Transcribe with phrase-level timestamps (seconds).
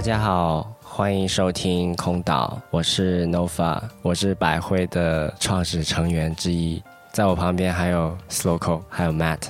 [0.00, 6.82] 大家好，欢迎收听空岛，我是 Nova，我是百汇的创始成员之一，
[7.12, 9.42] 在我旁边还有 Slowco，还有 Matt，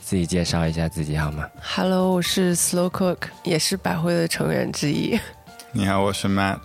[0.00, 5.18] 自己介绍一下自己好吗？Hello，我是 Slow Cook，也是百汇的成员之一。
[5.72, 6.60] 你好，我是 Matt。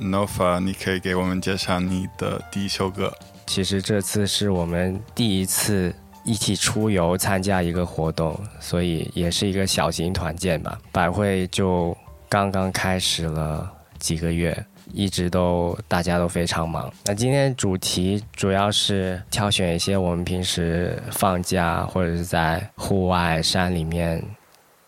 [0.00, 3.12] Nova，你可以给我们介绍你的第一首歌。
[3.44, 5.94] 其实这次是我们第一次
[6.24, 10.78] 一起出游参加一个活动，所以也是一个小型团建吧。
[10.90, 11.94] 百惠就
[12.32, 14.56] 刚刚开始了几个月，
[14.94, 16.90] 一直都大家都非常忙。
[17.04, 24.24] 那今天主题主要是挑选一些我们平时放假或者是在户外山里面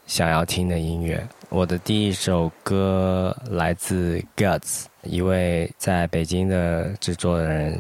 [0.07, 1.23] 想要听的音乐。
[1.51, 7.79] 我的第一首歌来自 Guts，一位在北京的制作人。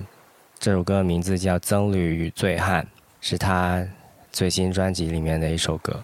[0.59, 2.85] 这首歌名字叫《僧侣与醉汉》，
[3.23, 3.83] 是他
[4.31, 6.03] 最新专辑里面的一首歌。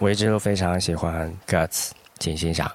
[0.00, 2.68] 我一直都非常喜欢 Guts，请欣赏。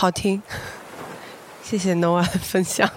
[0.00, 0.40] 好听，
[1.60, 2.88] 谢谢 Noah 的分享。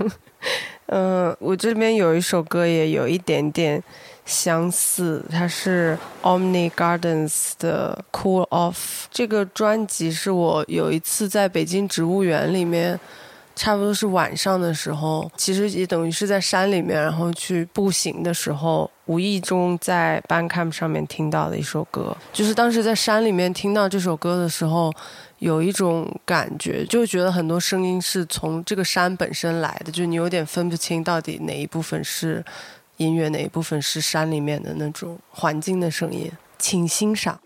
[0.85, 3.81] 嗯，我这边有一首歌也有一点点
[4.23, 8.76] 相似，它是 Omni Gardens 的 Cool Off。
[9.09, 12.99] 这个专辑是我有一次在北京植物园里面，
[13.55, 22.16] 差不多是晚上的时候，其实也等于是在山里面，然后去步行的时候，无意中在 Bandcamp 上面听到的一首歌。
[22.31, 24.93] 就是当时在山里面听到这首歌的时候。
[25.41, 32.46] 有一种感觉，就觉得很多声音是从这个山本身来的，就你有点分不清到底哪一部分是
[32.97, 37.40] 音乐，哪一部分是山里面的那种环境的声音，请欣赏。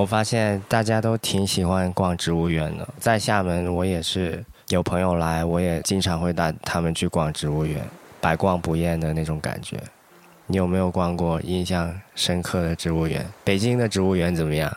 [0.00, 7.86] 我发现大家都挺喜欢逛植物园的，在厦门我也是有朋友来，我也经常会带他们去逛植物园，
[8.18, 9.78] 百逛不厌的那种感觉。
[10.46, 13.26] 你有没有逛过印象深刻的植物园？
[13.44, 14.74] 北京的植物园怎么样？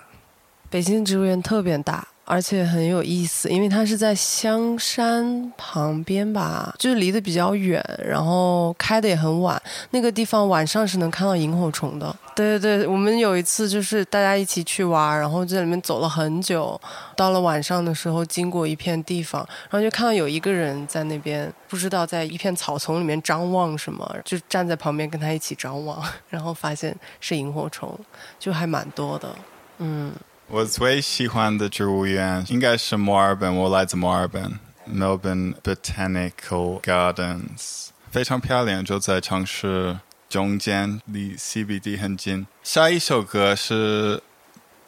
[0.69, 2.05] 北京植物园特别大。
[2.25, 9.61] 而且很有意思，因为它是在香山旁边吧，就离得比较远，然后开的也很晚。
[9.89, 12.15] 那个地方晚上是能看到萤火虫的。
[12.35, 16.79] 对对对，我们有一次就是大家一起去玩，然后在里面走了很久，
[17.15, 27.99] 到了晚上的时候经过一片地方，然后就看到有一个人在那边，不知道在一片草丛里面张望什么，就站在旁边跟他一起张望，然后发现是萤火虫，
[28.39, 29.35] 就还蛮多的，
[29.79, 30.11] 嗯。
[30.47, 39.97] 我最喜欢的植物园应该是墨尔本，我来自墨尔本，Melbourne Botanical Gardens，非常漂亮，就在城市
[40.29, 42.45] 中间，离 CBD 很近。
[42.61, 44.21] 下一首歌是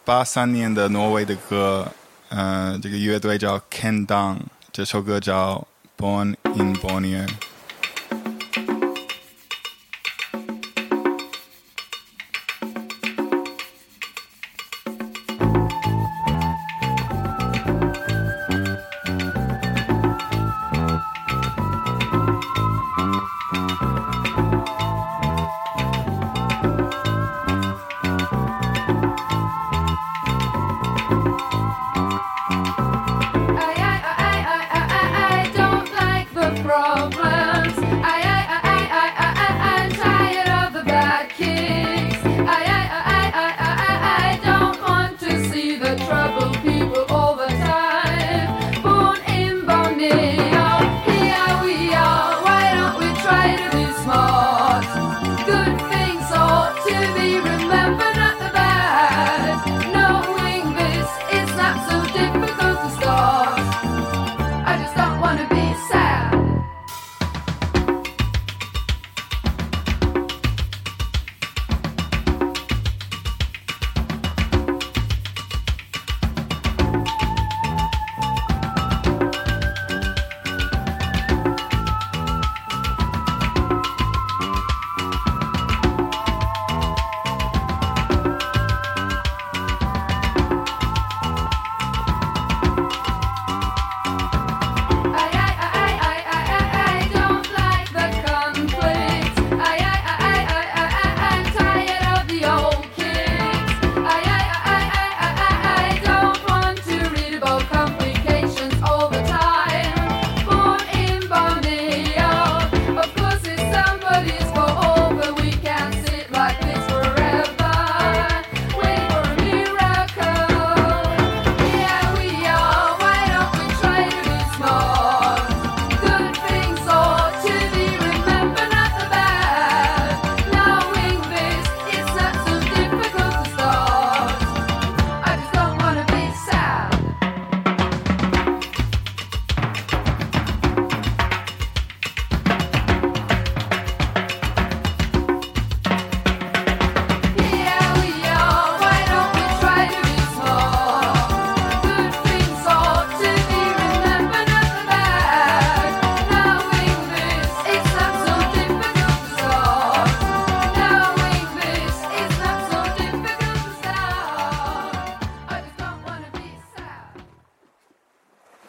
[0.04, 1.92] 八三年的挪威的歌，
[2.30, 4.38] 嗯，这个乐队叫 Ken Dong，
[4.72, 5.66] 这首歌叫
[5.98, 7.28] Born in Borneo。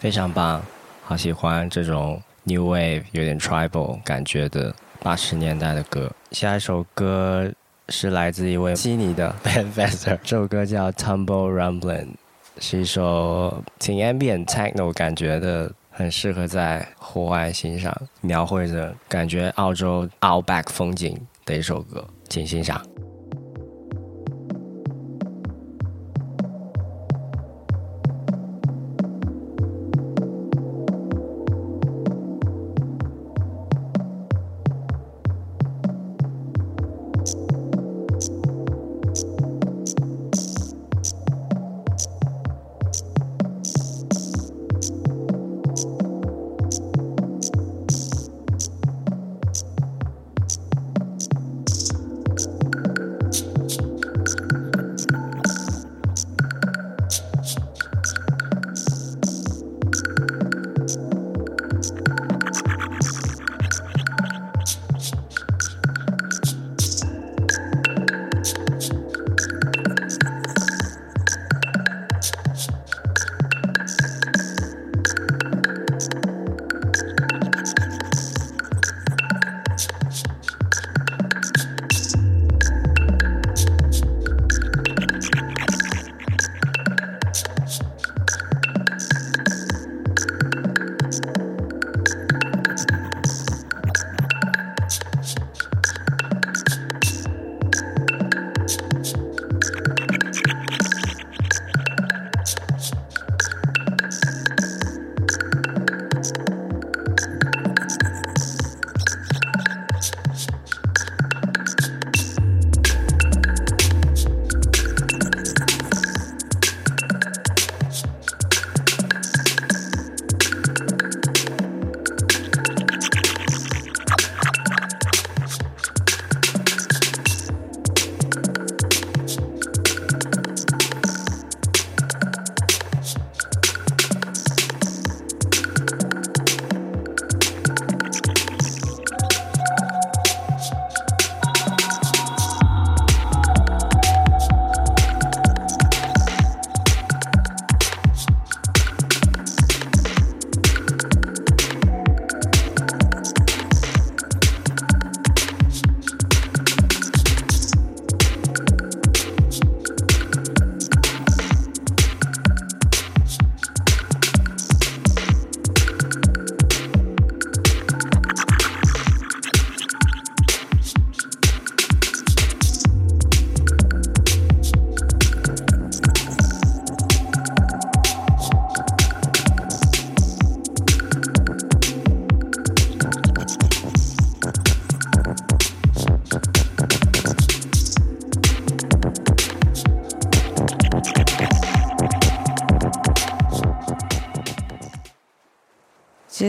[0.07, 0.63] 非常棒，
[1.03, 6.09] 好喜欢这种 new wave 有点 tribal 感觉的八十年代的歌。
[6.31, 7.51] 下一首歌
[7.89, 12.11] 是来自一位悉尼的 band fester，这首歌叫 Tumble Rumbling，
[12.61, 22.81] 是一首挺 ambient techno 感觉的，很适合在户外欣赏，描绘着感觉澳洲 outback 风景的一首歌，请欣赏。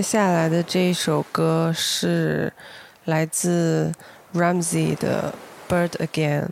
[0.10, 2.54] 下来的这一首歌是
[3.04, 3.92] 来自
[4.34, 5.34] Ramsey 的
[5.70, 6.44] 《Bird Again》。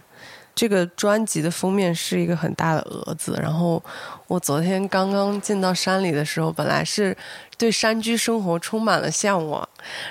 [0.53, 3.39] 这个专辑的封面是一个很大的蛾子。
[3.41, 3.81] 然后
[4.27, 7.15] 我昨天刚刚进到山里的时候，本来是
[7.57, 9.65] 对山居生活充满了向往，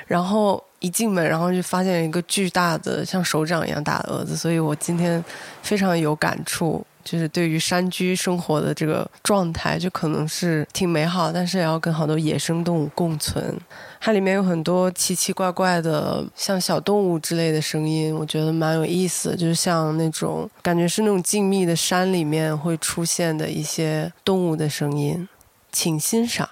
[0.07, 5.23] 然后一进门，然后就发现一个巨大的像手掌一样大的蛾子，所以我今天
[5.61, 6.83] 非常有感触。
[7.05, 13.57] 就是对于山居生活的这个状态，就可能是挺美好，但是也要跟好多野生动物共存。
[14.01, 19.37] 它里面有很多奇奇怪怪的，像小动物之类的声音，我觉得蛮有意思。
[19.37, 25.29] 就是像那种感觉是那种静谧的山里面会出现的一些动物的声音，
[25.73, 26.49] 请欣赏。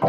[0.00, 0.08] 说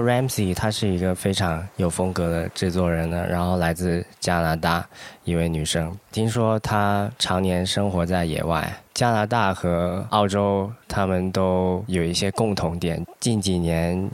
[0.00, 3.26] Ramsey，她是一个非常有风格的制作人呢。
[3.28, 4.86] 然后来自加拿大
[5.24, 8.72] 一位女生，听说她常年生活在野外。
[8.94, 14.10] 加拿大和澳洲他们都有一些共同点，近几年。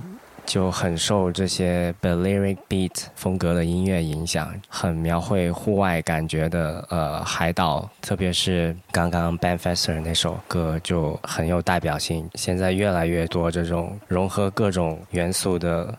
[0.53, 12.29] 就很受这些 Balearic Beat 风格的音乐影响，很描绘户外感觉的呃海岛，特别是刚刚 Ben Foster 那首歌就很有代表性。
[12.35, 15.95] 现在越来越多这种融合各种元素的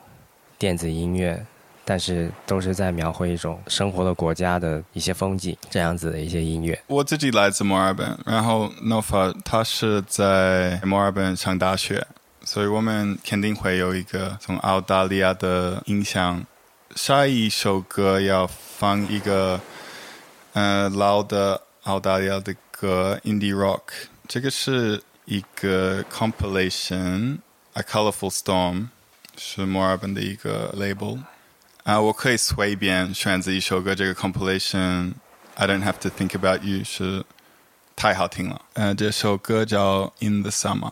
[0.59, 1.43] 电子音乐，
[1.83, 6.79] 但是都是在描绘一种生活的国家的一些风景，这样子的一些音乐。
[6.85, 12.05] 我自己来自墨尔本，然后 Nova 他是在墨尔本上大学。
[12.44, 16.44] 所以我们肯定会有一个从澳大利亚的影响。
[16.94, 19.60] 下一首歌要放一个
[20.54, 23.82] 呃老的澳大利亚的歌，Indie Rock。
[24.26, 28.88] 这个是一个 compilation，《A Colorful Storm》，
[29.36, 31.20] 是墨尔本的一个 label。
[31.84, 37.24] 啊，我可以随便选择一首歌，这个 compilation，《I Don't Have to Think About You》是
[37.94, 38.60] 太好听了。
[38.74, 40.90] 呃，这首歌叫《In the Summer》。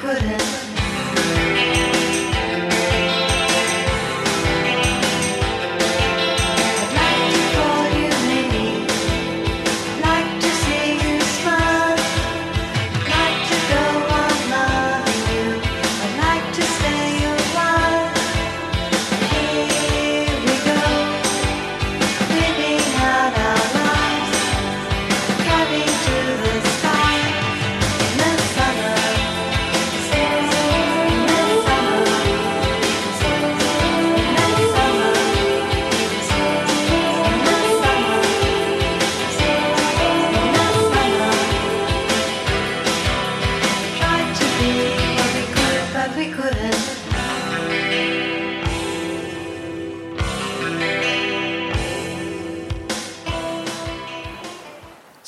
[0.00, 0.77] couldn't.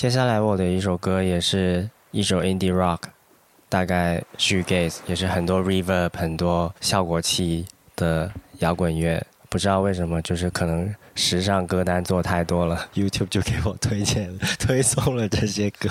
[0.00, 3.00] 接下来我的一首歌也是一首 indie rock，
[3.68, 9.22] 大概 shoegaze，也是很多 reverb、很多效果器的摇滚乐。
[9.50, 15.90] 不知道为什么，就是可能时尚歌单做太多了，YouTube 就给我推荐推送了这些歌。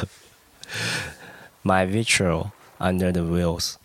[1.62, 2.48] My Virtual
[2.80, 3.76] Under the Wheels。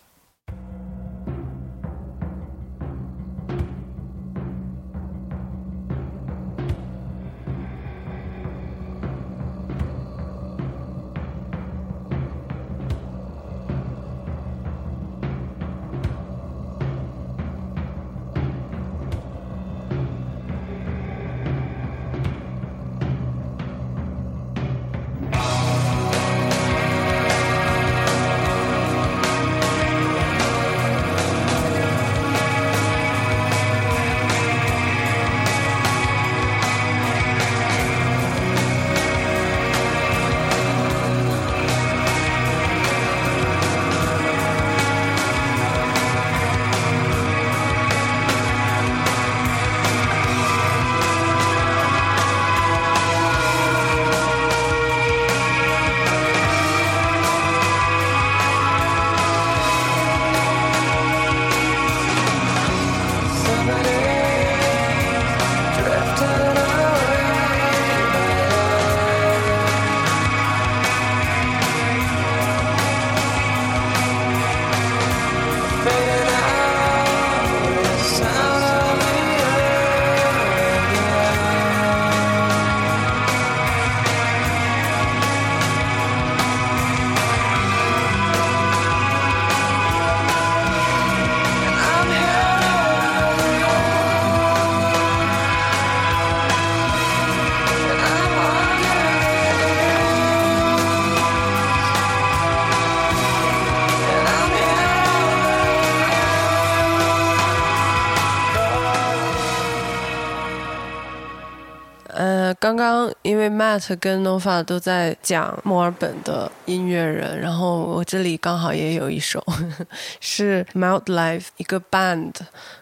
[112.53, 119.43] 刚刚因为 Matt 跟 Nova 都在讲墨尔本的音乐人，然后我这里刚好也有一首
[120.21, 122.33] 是 Melt Life 一个 band，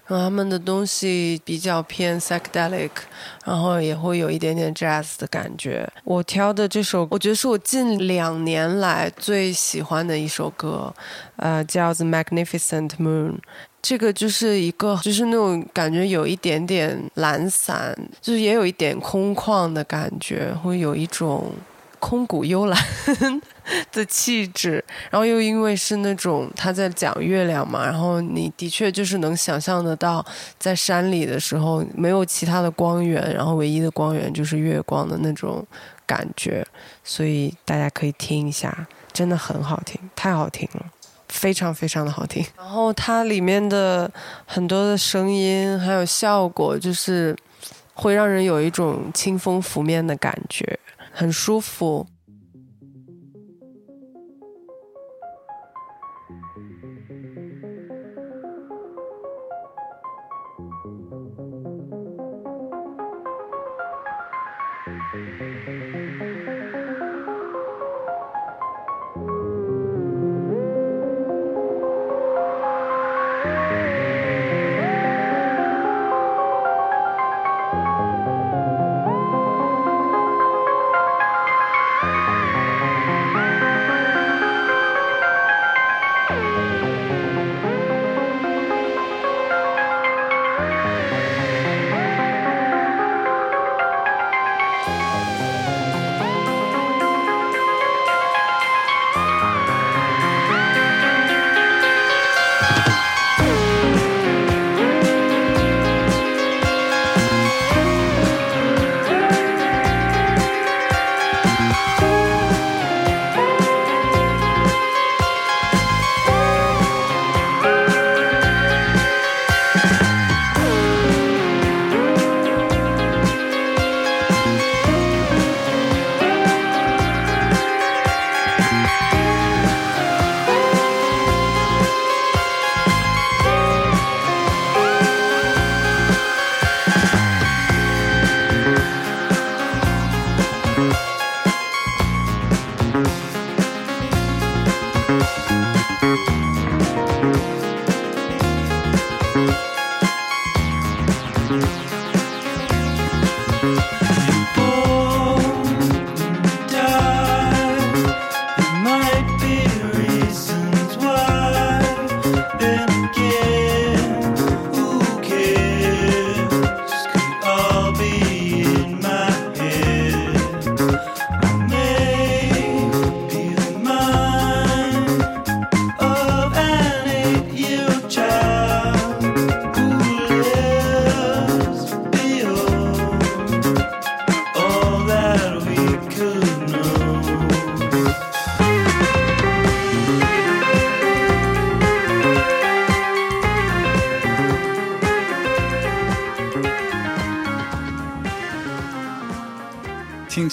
[0.08, 2.92] 然后他们的东西比较偏 psychedelic，
[3.46, 5.88] 然后也会有一点点 jazz 的感觉。
[6.04, 10.94] 我挑的这首，我觉得是我近两年来最喜欢的一首歌，
[11.38, 13.38] 呃，叫 The Magnificent Moon。
[13.84, 21.52] 这个就是一个，就是那种感觉有一点点懒散，就是也有一点空旷的感觉，会有一种
[22.00, 22.82] 空谷幽兰
[23.92, 24.82] 的气质。
[25.12, 30.26] 然后又因为是那种他在讲月亮嘛，然后你的确就是能想象得到，
[30.58, 35.62] 在山里的时候没有其他的光源，然后唯一的光源就是月光的那种
[36.06, 36.66] 感觉。
[37.04, 40.86] 所以大家可以听一下，真的很好听，太好听了。
[41.34, 44.10] 非常非常的好听，然后它里面的
[44.46, 47.36] 很多的声音还有效果，就是
[47.96, 50.80] 会让人有一种清风拂面的感觉，
[51.12, 52.06] 很舒服。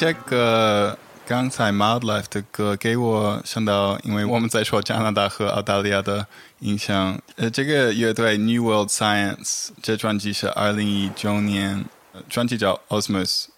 [0.00, 6.26] 这个刚才 Mildlife 的歌，给我想到，因为我们在说加拿大和澳大利亚的
[6.60, 7.20] 影响。
[7.36, 11.84] 呃，这个乐队 New World Science 这专辑是二零一九年，
[12.30, 13.48] 专辑叫 Osmos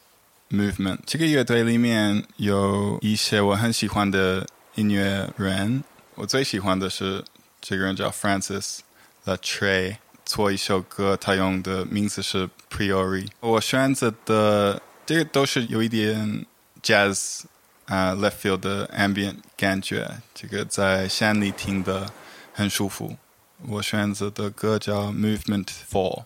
[0.50, 0.98] Movement。
[1.06, 5.84] 这个乐队里面有一些我很喜欢的音乐人，
[6.16, 7.22] 我最喜欢的是
[7.60, 8.80] 这个人叫 Francis
[9.26, 13.28] Latre，做一首歌，他用的名字是 Priori。
[13.38, 14.82] 我选择的。
[15.12, 16.46] 这个都是有一点
[16.82, 17.42] jazz
[17.84, 22.10] 啊 left field 的 ambient 感觉，这个在山里听的
[22.54, 23.18] 很舒服。
[23.68, 26.24] 我选择的歌叫 Movement four。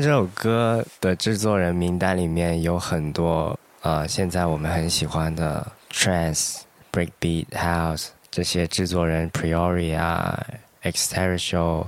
[0.00, 6.60] 这首歌的制作人名单里面有很多呃，现在我们很喜欢的 trance、
[6.92, 10.42] breakbeat、house 这些制作人，Priori 啊、
[10.82, 11.86] Exterior，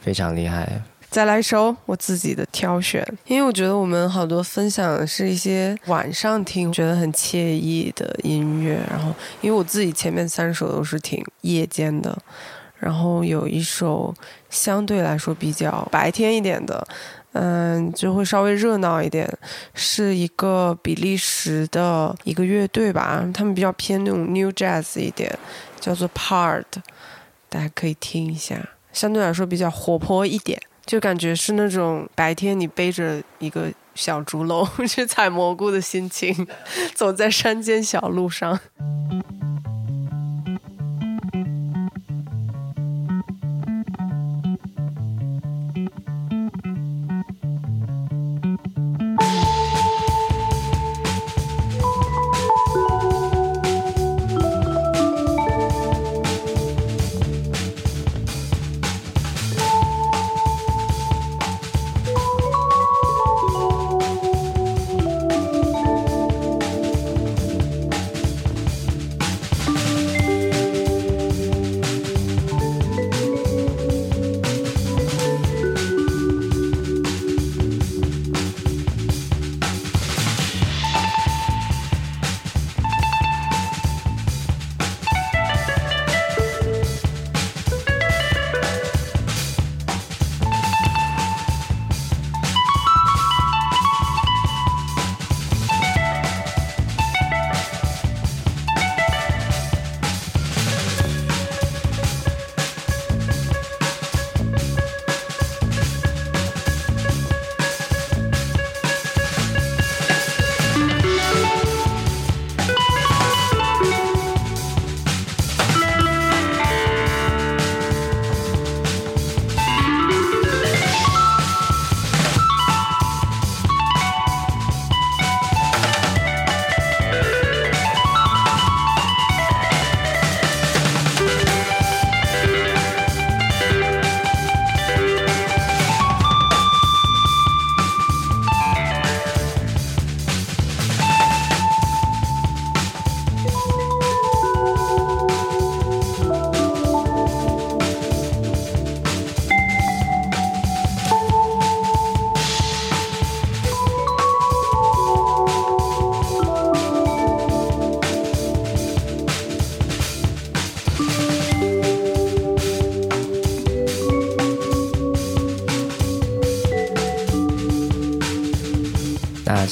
[0.00, 0.82] 非常厉害。
[1.10, 12.16] 再来一首我自己的挑选，因为我觉得我们好多分享的是一些晚上听觉得很惬意的音乐，然后因为我自己前面三首都是挺夜间的，
[12.78, 14.14] 然后有一首
[14.48, 16.86] 相对来说比较白天一点的。
[17.32, 19.26] 嗯，就会稍微热闹一点，
[19.74, 25.38] 是一个比利时的一个乐队吧，他们比较偏那种 New Jazz 一点，
[25.80, 26.64] 叫做 Part，
[27.48, 36.46] 大家可以听一下，相对来说比较活泼一点，就感觉是那种白天你背着一个小竹篓去 采蘑菇的心情，
[36.94, 38.60] 走在山间小路上。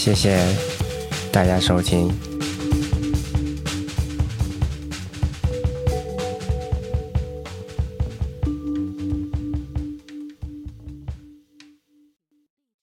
[0.03, 0.39] 谢谢
[1.31, 2.30] 大家收听。